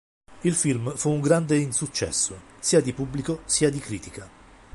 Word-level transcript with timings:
Il 0.43 0.55
film 0.55 0.95
fu 0.95 1.09
un 1.11 1.19
grande 1.21 1.51
insuccesso 1.59 2.35
sia 2.57 2.81
di 2.81 2.91
pubblico 2.91 3.41
sia 3.45 3.69
di 3.69 3.77
critica. 3.77 4.27